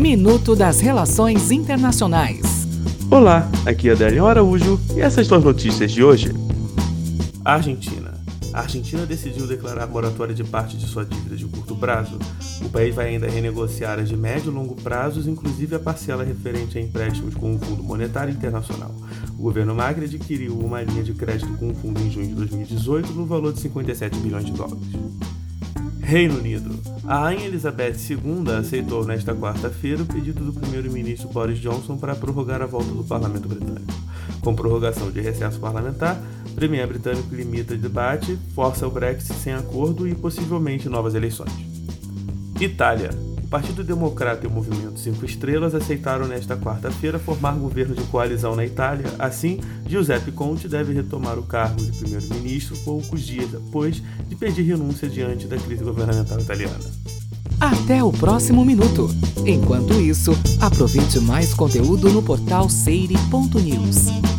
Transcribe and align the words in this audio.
Minuto 0.00 0.56
das 0.56 0.80
Relações 0.80 1.50
Internacionais. 1.50 2.66
Olá, 3.10 3.46
aqui 3.66 3.90
é 3.90 3.92
Adélio 3.92 4.24
Araújo 4.24 4.80
e 4.96 5.00
essas 5.02 5.26
são 5.26 5.36
as 5.36 5.44
notícias 5.44 5.92
de 5.92 6.02
hoje. 6.02 6.32
Argentina. 7.44 8.18
A 8.54 8.60
Argentina 8.60 9.04
decidiu 9.04 9.46
declarar 9.46 9.86
moratória 9.86 10.34
de 10.34 10.42
parte 10.42 10.78
de 10.78 10.86
sua 10.86 11.04
dívida 11.04 11.36
de 11.36 11.44
curto 11.44 11.76
prazo. 11.76 12.18
O 12.62 12.70
país 12.70 12.94
vai 12.94 13.08
ainda 13.08 13.28
renegociar 13.28 13.98
as 13.98 14.08
de 14.08 14.16
médio 14.16 14.50
e 14.50 14.54
longo 14.54 14.74
prazos, 14.74 15.28
inclusive 15.28 15.76
a 15.76 15.78
parcela 15.78 16.24
referente 16.24 16.78
a 16.78 16.80
empréstimos 16.80 17.34
com 17.34 17.54
o 17.54 17.58
Fundo 17.58 17.82
Monetário 17.82 18.32
Internacional. 18.32 18.94
O 19.38 19.42
governo 19.42 19.74
Macri 19.74 20.06
adquiriu 20.06 20.58
uma 20.58 20.82
linha 20.82 21.02
de 21.02 21.12
crédito 21.12 21.52
com 21.58 21.72
o 21.72 21.74
fundo 21.74 22.00
em 22.00 22.10
junho 22.10 22.28
de 22.28 22.34
2018 22.36 23.12
no 23.12 23.26
valor 23.26 23.52
de 23.52 23.60
57 23.60 24.18
bilhões 24.18 24.46
de 24.46 24.52
dólares. 24.52 24.82
Reino 26.10 26.38
Unido. 26.38 26.76
A 27.06 27.20
Rainha 27.20 27.46
Elizabeth 27.46 27.94
II 28.10 28.52
aceitou 28.58 29.06
nesta 29.06 29.32
quarta-feira 29.32 30.02
o 30.02 30.06
pedido 30.06 30.42
do 30.42 30.52
primeiro-ministro 30.52 31.28
Boris 31.28 31.60
Johnson 31.60 31.96
para 31.96 32.16
prorrogar 32.16 32.60
a 32.60 32.66
volta 32.66 32.90
do 32.90 33.04
parlamento 33.04 33.46
britânico. 33.46 33.94
Com 34.40 34.56
prorrogação 34.56 35.08
de 35.12 35.20
recesso 35.20 35.60
parlamentar, 35.60 36.20
o 36.50 36.54
premier 36.56 36.84
britânico 36.88 37.32
limita 37.32 37.74
o 37.74 37.78
debate, 37.78 38.36
força 38.56 38.88
o 38.88 38.90
Brexit 38.90 39.34
sem 39.34 39.52
acordo 39.52 40.08
e 40.08 40.12
possivelmente 40.12 40.88
novas 40.88 41.14
eleições. 41.14 41.52
Itália. 42.60 43.10
Partido 43.50 43.82
Democrata 43.82 44.46
e 44.46 44.48
o 44.48 44.50
Movimento 44.50 45.00
Cinco 45.00 45.24
Estrelas 45.24 45.74
aceitaram 45.74 46.28
nesta 46.28 46.56
quarta-feira 46.56 47.18
formar 47.18 47.52
governo 47.56 47.96
de 47.96 48.02
coalizão 48.04 48.54
na 48.54 48.64
Itália. 48.64 49.06
Assim, 49.18 49.58
Giuseppe 49.88 50.30
Conte 50.30 50.68
deve 50.68 50.92
retomar 50.92 51.36
o 51.36 51.42
cargo 51.42 51.82
de 51.84 51.90
primeiro-ministro 51.90 52.76
poucos 52.84 53.22
dias 53.22 53.50
depois 53.50 54.00
de 54.28 54.36
pedir 54.36 54.62
renúncia 54.62 55.08
diante 55.08 55.48
da 55.48 55.56
crise 55.56 55.82
governamental 55.82 56.38
italiana. 56.38 56.78
Até 57.58 58.04
o 58.04 58.12
próximo 58.12 58.64
minuto. 58.64 59.08
Enquanto 59.44 59.94
isso, 59.94 60.30
aproveite 60.60 61.18
mais 61.18 61.52
conteúdo 61.52 62.08
no 62.08 62.22
portal 62.22 62.70
seire.news. 62.70 64.29